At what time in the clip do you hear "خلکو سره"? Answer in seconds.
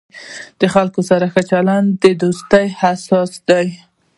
0.73-1.25